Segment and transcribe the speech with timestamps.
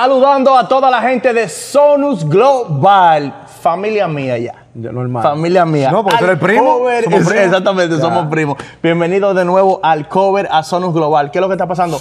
[0.00, 3.34] Saludando a toda la gente de Sonus Global.
[3.60, 4.54] Familia mía ya.
[4.72, 5.24] Ya, normal.
[5.24, 5.90] Familia mía.
[5.90, 6.78] No, porque tú eres primo.
[6.78, 7.44] cover- Somos es- primos.
[7.46, 8.00] Exactamente, Ya.
[8.00, 8.56] somos primos.
[8.80, 11.32] Bienvenidos de nuevo al cover a Sonus Global.
[11.32, 12.00] ¿Qué es lo que está pasando?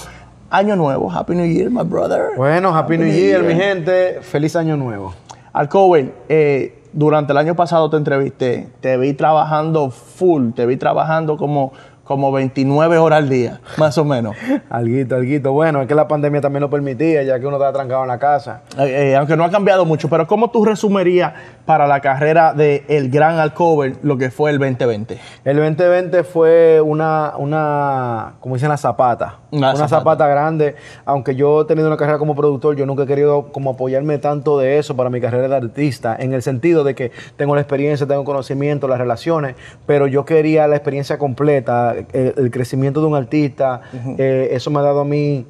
[0.52, 1.12] Año nuevo.
[1.12, 2.34] Happy New Year, my brother.
[2.38, 4.20] Bueno, Happy New Year, mi gente.
[4.22, 5.16] Feliz año nuevo.
[5.52, 8.70] Al cover, eh, durante el año pasado te entrevisté.
[8.80, 10.52] Te vi trabajando full.
[10.52, 11.74] Te vi trabajando como,
[12.08, 14.36] como 29 horas al día, más o menos.
[14.70, 15.52] Alguito, alguito.
[15.52, 18.18] Bueno, es que la pandemia también lo permitía, ya que uno estaba trancado en la
[18.20, 18.62] casa.
[18.78, 21.34] Eh, eh, aunque no ha cambiado mucho, pero ¿cómo tú resumirías
[21.66, 25.20] para la carrera de el gran Alcover lo que fue el 2020?
[25.44, 29.34] El 2020 fue una, una como dicen las zapatas.
[29.52, 29.90] Una Una, zapata.
[29.90, 30.28] zapata.
[30.28, 30.76] grande.
[31.06, 34.58] Aunque yo he tenido una carrera como productor, yo nunca he querido como apoyarme tanto
[34.60, 38.08] de eso para mi carrera de artista, en el sentido de que tengo la experiencia,
[38.08, 43.16] tengo conocimiento, las relaciones, pero yo quería la experiencia completa, el, el crecimiento de un
[43.16, 43.82] artista.
[44.18, 45.46] Eh, eso me ha dado a mí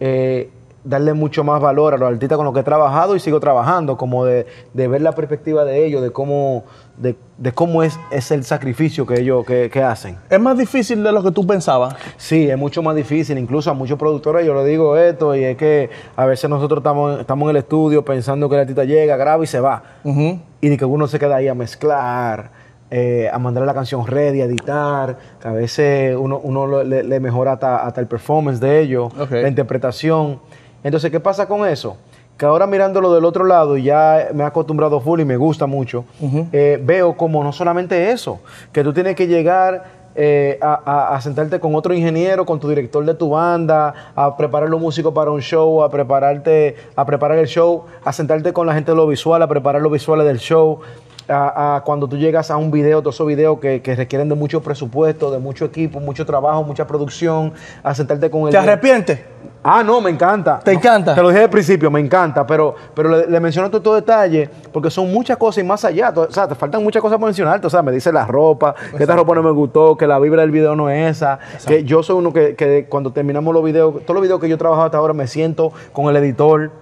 [0.00, 0.50] eh,
[0.84, 3.96] darle mucho más valor a los artistas con los que he trabajado y sigo trabajando,
[3.96, 6.64] como de, de ver la perspectiva de ellos, de cómo,
[6.96, 10.16] de, de cómo es, es el sacrificio que ellos que, que hacen.
[10.28, 11.94] ¿Es más difícil de lo que tú pensabas?
[12.16, 13.38] Sí, es mucho más difícil.
[13.38, 17.20] Incluso a muchos productores yo le digo esto y es que a veces nosotros estamos,
[17.20, 19.84] estamos en el estudio pensando que el artista llega, graba y se va.
[20.04, 22.50] Y de que uno se queda ahí a mezclar,
[22.92, 25.16] eh, a mandar la canción ready, a editar.
[25.40, 29.10] Que a veces uno, uno le, le mejora hasta, hasta el performance de ellos,
[29.42, 30.38] la interpretación.
[30.84, 31.96] Entonces, ¿qué pasa con eso?
[32.36, 35.66] Que ahora mirándolo del otro lado, y ya me he acostumbrado full y me gusta
[35.66, 36.04] mucho,
[36.52, 38.40] eh, veo como no solamente eso,
[38.72, 42.68] que tú tienes que llegar eh, a, a- a sentarte con otro ingeniero, con tu
[42.68, 47.38] director de tu banda, a preparar los músicos para un show, a prepararte, a preparar
[47.38, 50.38] el show, a sentarte con la gente de lo visual, a preparar los visuales del
[50.38, 50.80] show.
[51.28, 54.34] A, a cuando tú llegas a un video, todos esos videos que, que requieren de
[54.34, 58.50] mucho presupuesto, de mucho equipo, mucho trabajo, mucha producción, a sentarte con el...
[58.50, 59.20] ¿Te arrepientes?
[59.64, 60.58] Ah, no, me encanta.
[60.58, 61.14] ¿Te encanta?
[61.14, 64.50] Te lo dije al principio, me encanta, pero, pero le, le menciono todo, todo detalle
[64.72, 66.12] porque son muchas cosas y más allá.
[66.16, 67.68] O sea, te faltan muchas cosas por mencionarte.
[67.68, 70.42] O sea, me dice la ropa, que esta ropa no me gustó, que la vibra
[70.42, 71.38] del video no es esa.
[71.64, 74.56] Que yo soy uno que, que cuando terminamos los videos, todos los videos que yo
[74.56, 76.81] he trabajado hasta ahora, me siento con el editor.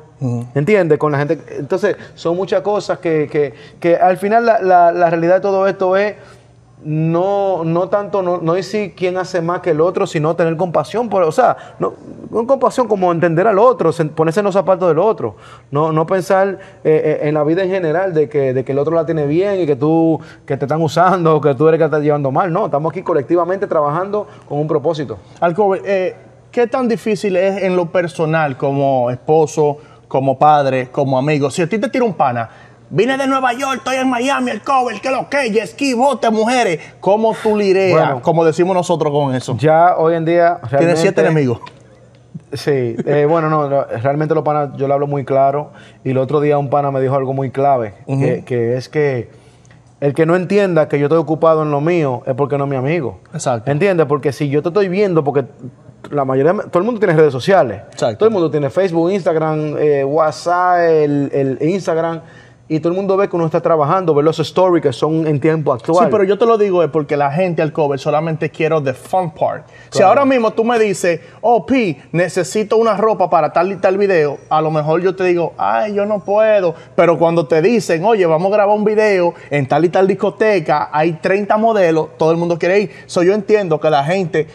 [0.54, 0.98] ¿Entiendes?
[0.98, 1.38] Con la gente.
[1.58, 5.66] Entonces, son muchas cosas que, que, que al final la, la- la realidad de todo
[5.66, 6.14] esto es
[6.82, 11.10] no, no tanto, no, no decir quién hace más que el otro, sino tener compasión.
[11.10, 11.92] Por, o sea, no,
[12.30, 15.36] no compasión como entender al otro, ponerse en los zapatos del otro.
[15.70, 18.78] No, no pensar eh, eh, en la vida en general de que, de que el
[18.78, 21.76] otro la tiene bien y que tú que te están usando o que tú eres
[21.78, 22.50] que estás llevando mal.
[22.50, 25.18] No, estamos aquí colectivamente trabajando con un propósito.
[25.40, 26.16] Alcover, eh,
[26.50, 29.76] ¿qué tan difícil es en lo personal como esposo,
[30.10, 31.50] como padre, como amigo?
[31.50, 32.50] Si a ti te tira un pana,
[32.90, 36.80] vine de Nueva York, estoy en Miami, el cover, que lo que, ski, bote, mujeres,
[36.98, 37.96] ¿cómo tú lireas?
[37.96, 38.20] Bueno.
[38.20, 39.56] como decimos nosotros con eso.
[39.56, 40.58] Ya hoy en día.
[40.76, 41.60] Tienes siete enemigos.
[42.52, 45.70] Sí, eh, bueno, no, no, realmente los panas yo le hablo muy claro
[46.02, 49.30] y el otro día un pana me dijo algo muy clave, que, que es que
[50.00, 52.70] el que no entienda que yo estoy ocupado en lo mío es porque no es
[52.70, 53.20] mi amigo.
[53.32, 53.70] Exacto.
[53.70, 54.06] ¿Entiendes?
[54.06, 55.44] Porque si yo te estoy viendo, porque
[56.10, 57.82] la mayoría, todo el mundo tiene redes sociales.
[57.92, 58.18] Exacto.
[58.18, 62.20] Todo el mundo tiene Facebook, Instagram, eh, WhatsApp, el, el Instagram.
[62.72, 65.40] Y todo el mundo ve que uno está trabajando, ve los stories que son en
[65.40, 66.04] tiempo actual.
[66.04, 68.94] Sí, pero yo te lo digo es porque la gente al cover solamente quiero the
[68.94, 69.66] fun part.
[69.90, 73.98] Si ahora mismo tú me dices, oh, Pi, necesito una ropa para tal y tal
[73.98, 76.76] video, a lo mejor yo te digo, ay, yo no puedo.
[76.94, 80.90] Pero cuando te dicen, oye, vamos a grabar un video en tal y tal discoteca,
[80.92, 82.90] hay 30 modelos, todo el mundo quiere ir.
[83.06, 84.46] So, yo entiendo que la gente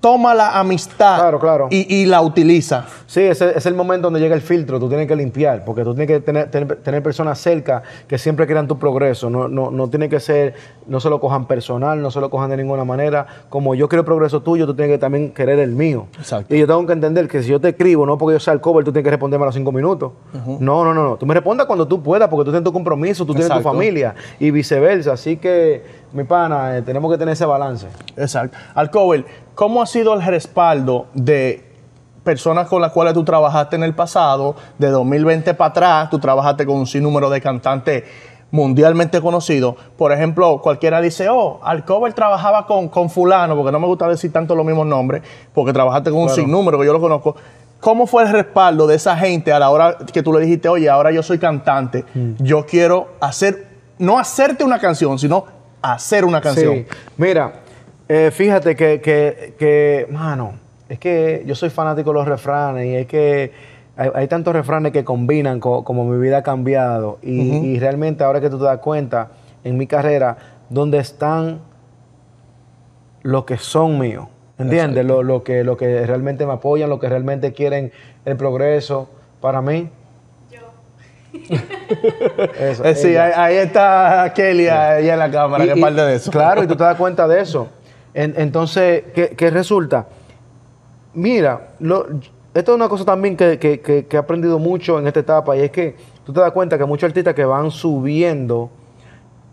[0.00, 1.68] toma la amistad Claro, claro.
[1.70, 2.86] Y, y la utiliza.
[3.06, 5.94] Sí, ese es el momento donde llega el filtro, tú tienes que limpiar, porque tú
[5.94, 9.88] tienes que tener, tener, tener personas cerca que siempre quieran tu progreso, no, no, no
[9.88, 10.54] tiene que ser,
[10.86, 14.00] no se lo cojan personal, no se lo cojan de ninguna manera, como yo quiero
[14.00, 16.06] el progreso tuyo, tú tienes que también querer el mío.
[16.18, 16.54] Exacto.
[16.54, 18.60] Y yo tengo que entender que si yo te escribo, no porque yo sea el
[18.60, 20.12] cover, tú tienes que responderme a los cinco minutos.
[20.32, 23.26] No, no, no, no, tú me respondas cuando tú puedas, porque tú tienes tu compromiso,
[23.26, 27.46] tú tienes tu familia, y viceversa, así que, mi pana, eh, tenemos que tener ese
[27.46, 27.86] balance.
[28.16, 28.56] Exacto.
[28.74, 29.24] Alcover,
[29.60, 31.62] ¿cómo ha sido el respaldo de
[32.24, 36.64] personas con las cuales tú trabajaste en el pasado, de 2020 para atrás, tú trabajaste
[36.64, 38.04] con un sinnúmero de cantantes
[38.52, 39.74] mundialmente conocidos?
[39.98, 44.32] Por ejemplo, cualquiera dice, oh, Alcover trabajaba con, con fulano, porque no me gusta decir
[44.32, 47.36] tanto los mismos nombres, porque trabajaste con un sinnúmero que yo lo conozco.
[47.80, 50.88] ¿Cómo fue el respaldo de esa gente a la hora que tú le dijiste, oye,
[50.88, 52.06] ahora yo soy cantante,
[52.38, 53.68] yo quiero hacer,
[53.98, 55.44] no hacerte una canción, sino
[55.82, 56.76] hacer una canción?
[56.76, 56.86] Sí.
[57.18, 57.52] Mira,
[58.12, 60.54] eh, fíjate que, que, que, mano,
[60.88, 63.52] es que yo soy fanático de los refranes y es que
[63.96, 68.24] hay, hay tantos refranes que combinan co- como mi vida ha cambiado y, y realmente
[68.24, 69.28] ahora que tú te das cuenta
[69.62, 70.36] en mi carrera,
[70.68, 71.60] donde están
[73.22, 74.26] los que son míos,
[74.58, 75.04] ¿entiendes?
[75.04, 77.92] Lo, lo que, lo que realmente me apoyan, lo que realmente quieren
[78.24, 79.08] el progreso.
[79.40, 79.88] Para mí.
[82.58, 86.04] Eso, Eh, sí, ahí, ahí está Kelly ahí en la cámara, que Y- parte y-
[86.04, 86.30] de eso.
[86.30, 87.68] Claro, y tú te das cuenta de eso.
[88.14, 90.06] En- entonces, ¿qué, qué resulta?
[91.14, 92.06] Mira, lo-
[92.54, 95.56] esto es una cosa también que, que- que- que he aprendido mucho en esta etapa
[95.56, 98.70] y es que tú te das cuenta que muchos artistas que van subiendo,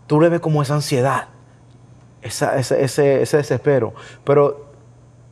[0.06, 1.28] tú le ves como esa ansiedad,
[2.22, 3.92] esa- ese, ese- ese desespero.
[4.24, 4.66] Pero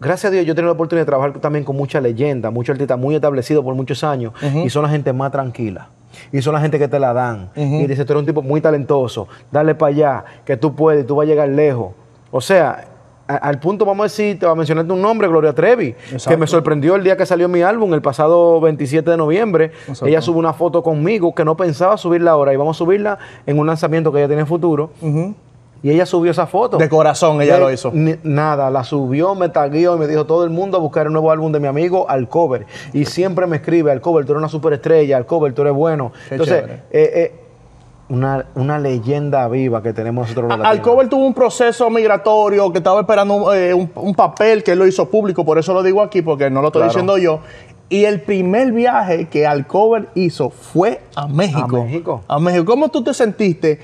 [0.00, 2.74] gracias a Dios yo he tenido la oportunidad de trabajar también con mucha leyenda, muchos
[2.74, 4.32] artistas muy establecidos por muchos años
[4.64, 5.90] y son la gente más tranquila.
[6.32, 7.50] Y son la gente que te la dan.
[7.82, 11.16] Y dice, tú eres un tipo muy talentoso, dale para allá, que tú puedes, tú
[11.16, 11.92] vas a llegar lejos.
[12.30, 12.86] O sea,
[13.26, 15.94] al punto, vamos a decir, te voy a mencionarte un nombre, Gloria Trevi,
[16.28, 19.72] que me sorprendió el día que salió mi álbum, el pasado 27 de noviembre.
[19.88, 20.06] Exacto.
[20.06, 23.58] Ella sube una foto conmigo que no pensaba subirla ahora y vamos a subirla en
[23.58, 24.90] un lanzamiento que ella tiene en futuro.
[25.82, 26.78] Y ella subió esa foto.
[26.78, 27.90] De corazón ella De- lo hizo.
[27.92, 31.12] ni- nada, la subió, me tagueó y me dijo todo el mundo a buscar el
[31.12, 32.66] nuevo álbum de mi amigo Alcover.
[32.92, 36.12] Y siempre me escribe, Alcover, tú eres una superestrella, Alcover, tú eres bueno.
[36.28, 37.34] Qué Entonces, eh, eh,
[38.08, 40.66] una, una leyenda viva que tenemos nosotros los.
[40.66, 44.86] Alcover tuvo un proceso migratorio que estaba esperando eh, un, un papel que él lo
[44.86, 46.90] hizo público, por eso lo digo aquí, porque no lo estoy Claro.
[46.92, 47.40] diciendo yo.
[47.88, 51.78] Y el primer viaje que Alcover hizo fue a México.
[51.78, 52.20] A México.
[52.26, 52.64] A México.
[52.64, 53.78] ¿Cómo tú te sentiste?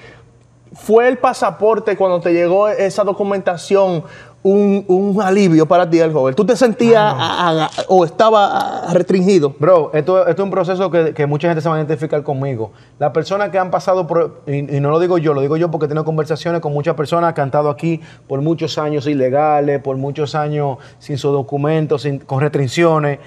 [0.73, 4.05] ¿Fue el pasaporte cuando te llegó esa documentación
[4.45, 6.35] un, un alivio para ti, Alcover?
[6.35, 9.55] ¿Tú te sentías a- a- o estaba a- restringido?
[9.59, 12.73] Bro, esto, esto es un proceso que, que mucha gente se va a identificar conmigo.
[12.99, 15.71] Las personas que han pasado por, y, y no lo digo yo, lo digo yo
[15.71, 19.81] porque he tenido conversaciones con muchas personas que han estado aquí por muchos años ilegales,
[19.81, 23.21] por muchos años sin sus documentos, sin- con restricciones.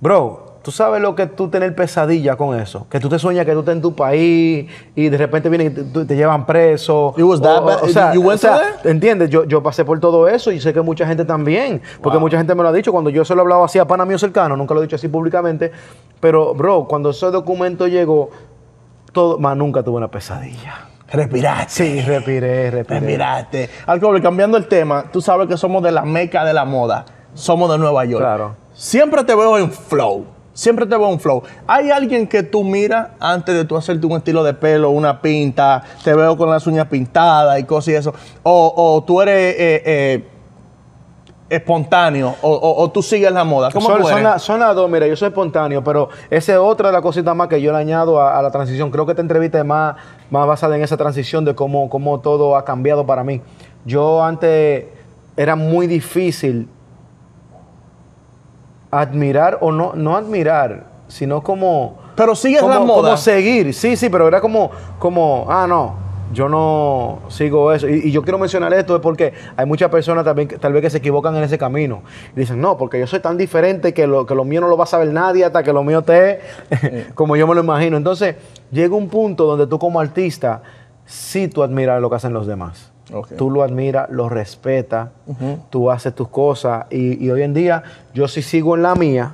[0.00, 2.86] Bro, tú sabes lo que tú tener pesadilla con eso.
[2.90, 6.04] Que tú te sueñas que tú estás en tu país y de repente vienen y
[6.04, 7.14] te, llevan preso.
[7.16, 7.82] It was that bad?
[7.82, 8.60] o sea, You went o sea?
[8.84, 9.30] ¿entiendes?
[9.30, 11.80] Yo, yo pasé por todo eso y sé que mucha gente también.
[12.02, 12.92] Porque mucha gente me lo ha dicho.
[12.92, 14.96] Cuando yo se lo he hablado así a pana mío cercano, nunca lo he dicho
[14.96, 15.72] así públicamente.
[16.20, 18.28] Pero, bro, cuando ese documento llegó,
[19.12, 20.86] todo, más nunca tuve una pesadilla.
[21.10, 21.72] Respiraste.
[21.72, 23.00] Sí, respiré, respiré.
[23.00, 23.70] Respiraste.
[23.86, 27.06] Alcover, cambiando el tema, tú sabes que somos de la meca de la moda.
[27.32, 28.20] Somos de Nueva York.
[28.20, 28.68] Claro.
[28.74, 30.37] Siempre te veo en flow.
[30.58, 31.40] Siempre te veo en flow.
[31.68, 35.84] ¿Hay alguien que tú miras antes de tú hacerte un estilo de pelo, una pinta?
[36.02, 38.12] Te veo con las uñas pintadas y cosas y eso.
[38.42, 40.24] O, o tú eres eh, eh,
[41.48, 43.70] espontáneo o, o- o tú sigues la moda.
[43.70, 46.88] ¿Cómo son, son la- son las dos, mira, yo soy espontáneo, pero esa es otra
[46.88, 48.90] de las cositas más que yo le añado a, a la transición.
[48.90, 49.94] Creo que esta entrevista es más,
[50.28, 53.40] más basada en esa transición de cómo, cómo todo ha cambiado para mí.
[53.84, 54.86] Yo antes
[55.36, 56.68] era muy difícil
[58.90, 61.98] admirar, o no, no admirar, sino como...
[62.16, 63.02] Pero sigues como, la moda.
[63.02, 65.94] como seguir, sí, sí, pero era como, como, ah, no,
[66.32, 67.88] yo no sigo eso.
[67.88, 70.82] Y, y yo quiero mencionar esto es porque hay muchas personas también que tal vez
[70.82, 72.02] que se equivocan en ese camino.
[72.36, 74.76] Y dicen, no, porque yo soy tan diferente que lo, que lo mío no lo
[74.76, 76.40] va a saber nadie hasta que lo mío esté
[77.14, 77.96] como yo me lo imagino.
[77.96, 78.36] Entonces,
[78.70, 80.62] llega un punto donde tú como artista,
[81.06, 82.92] sí tú admiras lo que hacen los demás.
[83.36, 85.10] Tú lo admiras, lo respetas,
[85.70, 86.86] tú haces tus cosas.
[86.90, 87.82] Y, y hoy en día
[88.14, 89.32] yo sí sigo en la mía,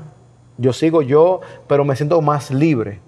[0.56, 3.00] yo sigo yo, pero me siento más libre.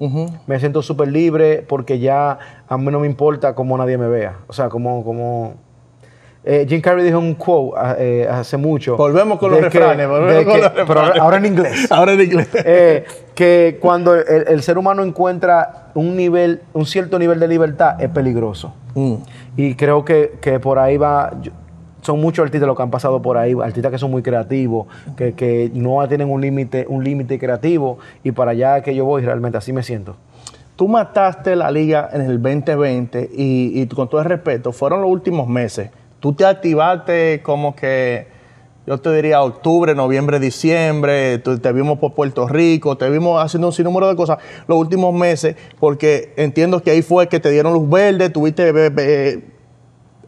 [0.46, 4.38] Me siento súper libre porque ya a mí no me importa cómo nadie me vea.
[4.48, 5.04] O sea, como...
[5.04, 5.65] como
[6.46, 8.96] eh, Jim Carrey dijo un quote ah, eh, hace mucho.
[8.96, 11.10] Volvemos con los que- refranes, volvemos con que- los Pero refranes.
[11.10, 11.86] ahora, ahora en inglés.
[11.92, 12.48] Ahora en inglés.
[12.54, 13.04] Eh,
[13.34, 18.08] que cuando el, el ser humano encuentra un nivel, un cierto nivel de libertad, es
[18.10, 18.72] peligroso.
[18.94, 19.14] Mm.
[19.56, 21.32] Y creo que, que por ahí va.
[21.42, 21.52] yo-
[22.02, 25.32] son muchos artistas los que han pasado por ahí, artistas que son muy creativos, que,
[25.32, 29.58] que no tienen un límite, un límite creativo, y para allá que yo voy, realmente
[29.58, 30.14] así me siento.
[30.76, 35.10] Tú mataste la liga en el 2020 y, y con todo el respeto, fueron los
[35.10, 35.90] últimos meses.
[36.26, 38.26] Tú te activaste como que,
[38.84, 43.72] yo te diría octubre, noviembre, diciembre, te vimos por Puerto Rico, te vimos haciendo un
[43.72, 47.88] sinnúmero de cosas los últimos meses, porque entiendo que ahí fue que te dieron luz
[47.88, 49.44] verde, tuviste eh, eh,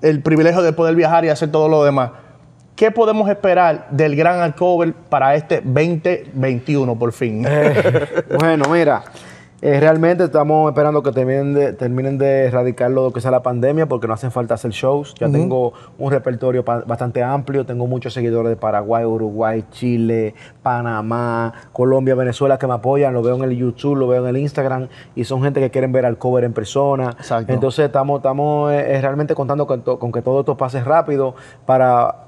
[0.00, 2.12] el privilegio de poder viajar y hacer todo lo demás.
[2.76, 7.44] ¿Qué podemos esperar del gran Alcover para este 2021 por fin?
[7.44, 8.06] Eh,
[8.38, 9.02] bueno, mira,
[9.60, 13.86] eh, realmente estamos esperando que terminen de, terminen de erradicar lo que sea la pandemia
[13.86, 15.14] porque no hacen falta hacer shows.
[15.18, 22.14] Ya tengo un repertorio bastante amplio, tengo muchos seguidores de Paraguay, Uruguay, Chile, Panamá, Colombia,
[22.14, 25.24] Venezuela que me apoyan, lo veo en el YouTube, lo veo en el Instagram y
[25.24, 27.10] son gente que quieren ver al cover en persona.
[27.18, 27.52] Exacto.
[27.52, 31.34] Entonces estamos, estamos eh, eh, realmente contando con que todo esto pase rápido
[31.66, 32.27] para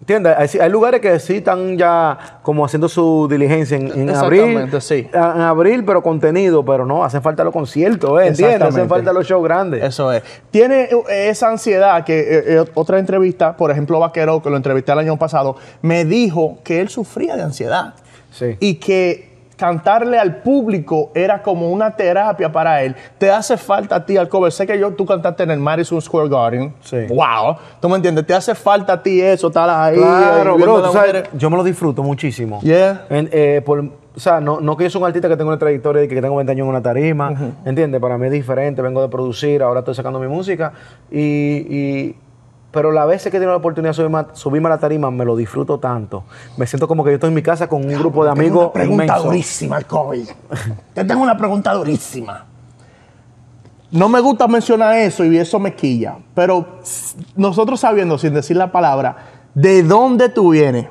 [0.00, 0.34] ¿Entiendes?
[0.36, 4.68] Hay, hay lugares que sí están ya como haciendo su diligencia en, en abril.
[4.80, 5.06] Sí.
[5.12, 8.28] a- En abril, pero contenido, pero no, hacen falta los conciertos, ¿eh?
[8.28, 8.62] ¿entiendes?
[8.62, 9.84] Hacen falta los shows grandes.
[9.84, 10.22] Eso es.
[10.50, 14.90] Tiene eh, esa ansiedad que eh, eh, otra entrevista, por ejemplo, Vaquero, que lo entrevisté
[14.92, 17.94] el año pasado, me dijo que él sufría de ansiedad
[18.32, 18.56] Sí.
[18.58, 19.29] y que
[19.60, 22.96] cantarle al público era como una terapia para él.
[23.18, 24.50] Te hace falta a ti, Alcover.
[24.50, 26.74] Sé que yo, tú cantaste en el Madison Square Garden.
[26.80, 26.96] Sí.
[27.08, 27.56] Wow.
[27.80, 28.26] ¿Tú me entiendes?
[28.26, 29.96] Te hace falta a ti eso, estar ahí.
[29.98, 31.28] Claro, eh, bro, tú sabes, mujeres.
[31.34, 32.60] yo me lo disfruto muchísimo.
[32.62, 33.04] Yeah.
[33.10, 33.80] En- eh, por-
[34.16, 36.20] o sea, no, no que yo soy un artista que tengo una trayectoria de que
[36.20, 38.00] tengo 20 años en una tarima, ¿entiendes?
[38.00, 40.72] Para mí es diferente, vengo de producir, ahora estoy sacando mi música,
[41.10, 42.16] y, y-
[42.70, 45.24] pero la vez que tengo la oportunidad de subirme, a- subirme a la tarima, me
[45.24, 46.24] lo disfruto tanto.
[46.56, 48.72] Me siento como que yo estoy en mi casa con un grupo de amigos una
[48.72, 49.24] pregunta inmenso.
[49.24, 50.20] durísima, Alcover.
[50.94, 52.46] Te tengo una pregunta durísima.
[53.90, 56.78] No me gusta mencionar eso y eso me quilla, pero
[57.34, 59.16] nosotros sabiendo, sin decir la palabra,
[59.54, 60.86] de dónde tú vienes,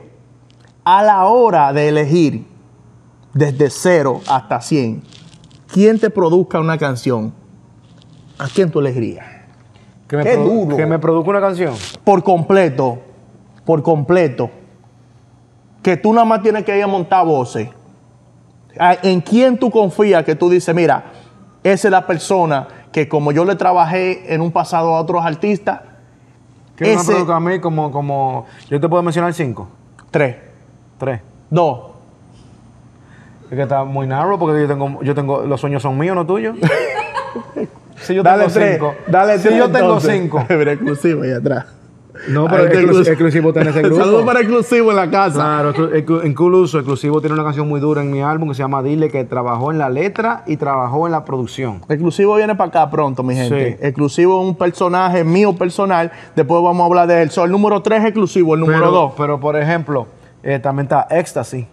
[0.83, 2.45] a la hora de elegir
[3.33, 5.01] desde cero hasta 100,
[5.71, 7.33] quién te produzca una canción,
[8.37, 9.25] ¿a quién tú elegirías?
[10.09, 10.75] Que me, Qué duro.
[10.75, 11.75] que me produzca una canción.
[12.03, 12.97] Por completo,
[13.63, 14.49] por completo,
[15.83, 17.69] que tú nada más tienes que ir a montar voces.
[18.77, 21.05] ¿A- ¿En quién tú confías que tú dices, mira,
[21.63, 25.81] esa es la persona que como yo le trabajé en un pasado a otros artistas,
[26.75, 28.45] Que me Ese- produzca a mí como, como...
[28.69, 29.67] Yo te puedo mencionar cinco,
[30.11, 30.37] tres,
[30.97, 31.21] tres.
[31.49, 31.91] dos,
[33.51, 36.25] Es que está muy narrow porque yo tengo, yo tengo, los sueños son míos, no
[36.25, 36.55] tuyos.
[38.09, 38.95] si yo dale tengo tres, cinco.
[39.07, 39.57] dale si tres.
[39.57, 40.45] yo tengo cinco.
[40.49, 41.65] Mira, exclusivo ahí atrás.
[42.27, 43.11] No, pero Ahí está exclus- exclusivo.
[43.13, 43.95] exclusivo tiene ese grupo.
[44.03, 45.35] Saludos para exclusivo en la casa.
[45.39, 48.83] Claro, exclu- incluso exclusivo tiene una canción muy dura en mi álbum que se llama
[48.83, 51.81] Dile, que trabajó en la letra y trabajó en la producción.
[51.87, 53.77] Exclusivo viene para acá pronto, mi gente.
[53.79, 53.85] Sí.
[53.87, 56.11] Exclusivo es un personaje mío personal.
[56.35, 57.29] Después vamos a hablar de él.
[57.31, 59.13] So, el número 3 es exclusivo, el número pero, 2.
[59.15, 60.07] Pero, por ejemplo,
[60.43, 61.67] eh, también está Ecstasy.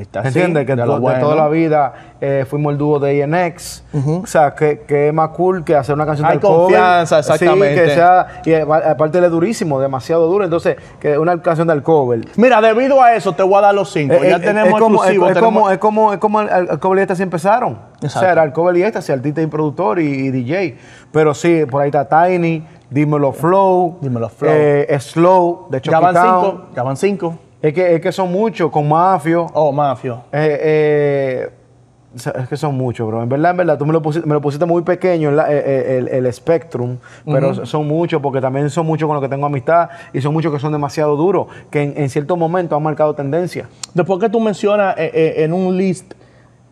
[0.00, 0.62] Está, ¿Entiendes?
[0.62, 3.84] sí, que de to- toda la vida eh, fuimos el dúo de INX.
[3.94, 6.58] O sea, que, que es más cool que hacer una canción Hay del cover.
[6.76, 7.78] confianza, exactamente.
[7.84, 10.44] Sí, que sea, y apa- aparte él es durísimo, demasiado duro.
[10.44, 12.20] Entonces, que una canción del cover.
[12.36, 14.14] Mira, debido a eso, te voy a dar los cinco.
[14.14, 15.26] Eh, ya eh, tenemos es como, es, exclusivo.
[15.28, 17.78] es tenemos- como, es como, es como el, cover y Ecstasy empezaron.
[18.02, 20.78] O sea, era el cover y Ecstasy, artista y productor y, y DJ.
[21.12, 24.50] Pero sí, por ahí está Tiny, Dímelo Flow, Dímelo Flow.
[24.52, 26.62] eh, Slow, de hecho ya van cinco.
[26.74, 27.38] Ya van cinco.
[27.66, 29.46] Es que, es que son muchos, con Mafio.
[29.52, 30.22] Oh, Mafio.
[30.30, 31.50] Eh, eh,
[32.14, 33.24] es que son muchos, bro.
[33.24, 35.52] En verdad, en verdad, tú me lo pusiste, me lo pusiste muy pequeño en la-
[35.52, 39.46] eh, el, el Spectrum, pero son muchos porque también son muchos con los que tengo
[39.46, 43.14] amistad y son muchos que son demasiado duros, que en, en ciertos momentos han marcado
[43.16, 43.68] tendencia.
[43.94, 46.14] Después que tú mencionas en un list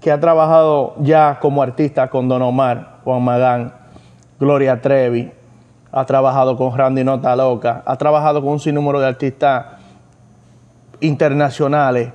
[0.01, 3.75] que ha trabajado ya como artista con Don Omar, Juan Magán,
[4.39, 5.33] Gloria Trevi,
[5.91, 9.74] ha trabajado con Randy Nota Loca, ha trabajado con un sinnúmero de artistas
[11.05, 12.13] internacionales.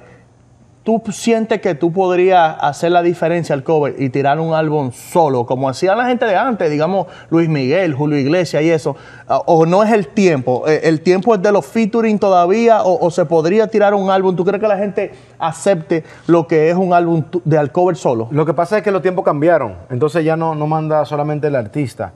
[0.84, 5.46] ¿Tú sientes que tú podrías hacer la diferencia al cover y tirar un álbum solo,
[5.46, 8.96] como hacía la gente de antes, digamos Luis Miguel, Julio Iglesias y eso?
[9.27, 10.67] ¿O no es el tiempo?
[10.67, 12.81] Eh, ¿El tiempo es de los featuring todavía?
[12.84, 14.36] ¿O, se podría tirar un álbum?
[14.36, 18.27] ¿Tú crees que la gente acepte lo que es un álbum de al cover solo?
[18.31, 21.55] Lo que pasa es que los tiempos cambiaron, entonces ya no, no manda solamente el
[21.55, 22.13] artista.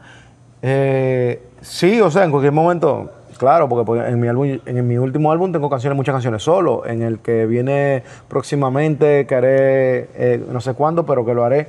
[0.63, 3.11] Eh, sí, o sea, en cualquier momento,
[3.43, 6.85] claro, porque pues, en mi, álbum, en mi último álbum tengo canciones, muchas canciones solo,
[6.85, 11.67] en el que viene próximamente, que haré eh, no sé cuándo, pero que lo haré,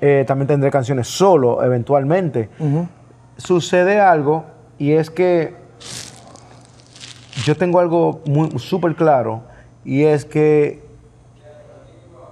[0.00, 2.48] eh, también tendré canciones solo, eventualmente.
[3.36, 4.44] Sucede algo
[4.76, 5.54] y es que
[7.44, 9.42] yo tengo algo muy súper claro
[9.84, 10.82] y es que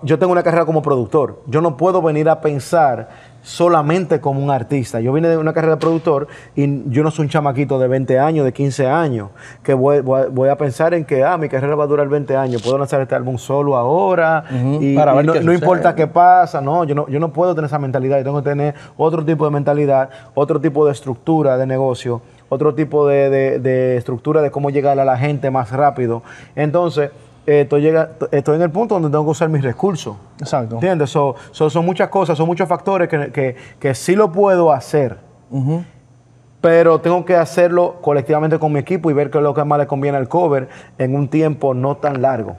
[0.02, 1.40] yo tengo una carrera como productor.
[1.46, 3.10] Yo no puedo venir a pensar
[3.42, 5.00] solamente como un artista.
[5.00, 8.18] Yo vine de una carrera de productor y yo no soy un chamaquito de 20
[8.18, 9.30] años, de 15 años,
[9.62, 12.08] que voy, voy a- voy a pensar en que, ah, mi carrera va a durar
[12.08, 14.44] 20 años, puedo lanzar este álbum solo ahora
[14.80, 17.66] y, Para y ver no, importa qué pasa, no, yo no, yo no puedo tener
[17.66, 21.66] esa mentalidad, yo tengo que tener otro tipo de mentalidad, otro tipo de estructura de
[21.66, 26.22] negocio, otro tipo de, de- de estructura de cómo llegar a la gente más rápido.
[26.54, 27.10] Entonces,
[27.46, 30.16] eh, estoy, llega- estoy en el punto donde tengo que usar mis recursos.
[30.38, 30.76] Exacto.
[30.76, 31.10] ¿Entiendes?
[31.10, 35.18] So- so- son muchas cosas, son muchos factores que, que, que sí lo puedo hacer,
[36.60, 39.78] pero tengo que hacerlo colectivamente con mi equipo y ver qué es lo que más
[39.78, 40.68] le conviene al cover
[40.98, 42.56] en un tiempo no tan largo.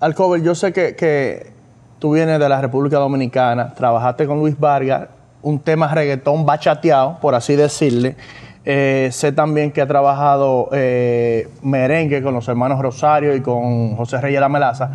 [0.00, 1.52] Al cover, yo sé que, que
[1.98, 5.08] tú vienes de la República Dominicana, trabajaste con Luis Vargas,
[5.42, 8.16] un tema reggaetón bachateado, por así decirle.
[8.64, 14.20] Eh, sé también que ha trabajado eh, merengue con los hermanos Rosario y con José
[14.20, 14.90] Reyes La Melaza.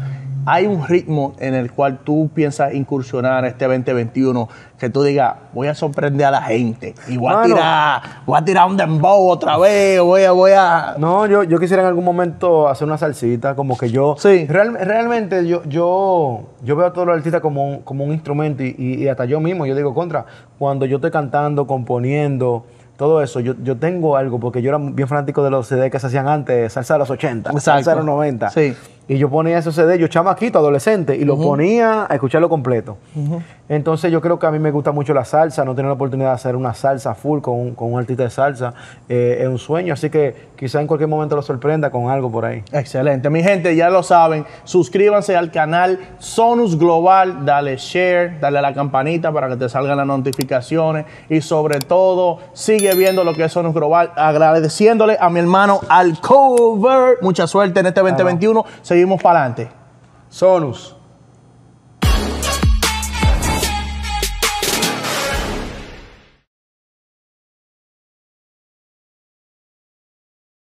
[0.47, 5.67] Hay un ritmo en el cual tú piensas incursionar este 2021 que tú digas, voy
[5.69, 9.57] a sorprender a la gente y voy a tirar, voy a tirar un dembow otra
[9.57, 10.97] vez, voy a, voy a.
[10.99, 14.13] No, yo, yo quisiera en algún momento hacer una salsita, como que yo...
[14.19, 14.45] Sí.
[14.45, 18.61] Real- realmente yo, yo, yo veo a todos los artistas como un, como un instrumento
[18.61, 20.25] y, y- y hasta yo mismo, yo digo, contra,
[20.59, 22.67] cuando yo estoy cantando, componiendo,
[22.97, 25.99] todo eso, yo, yo tengo algo, porque yo era bien fanático de los CD que
[25.99, 28.49] se hacían antes, salsa de los 80, salsa de los 90.
[28.49, 28.75] Sí.
[29.07, 32.97] Y yo ponía ese CD, yo chamaquito, adolescente, y lo ponía a escucharlo completo.
[33.69, 36.29] Entonces yo creo que a mí me gusta mucho la salsa, no tener la oportunidad
[36.29, 38.73] de hacer una salsa full con un, con un artista de salsa
[39.09, 42.45] eh, es un sueño, así que quizá en cualquier momento lo sorprenda con algo por
[42.45, 42.63] ahí.
[42.71, 43.29] Excelente.
[43.29, 44.45] Mi gente, ya lo saben.
[44.63, 47.45] Suscríbanse al canal Sonus Global.
[47.45, 51.05] Dale share, dale a la campanita para que te salgan las notificaciones.
[51.29, 54.11] Y sobre todo, sigue viendo lo que es Sonus Global.
[54.15, 57.17] Agradeciéndole a mi hermano Alcover.
[57.21, 58.65] Mucha suerte en este 2021.
[58.95, 59.69] Seguimos para adelante.
[60.29, 60.94] Sonus.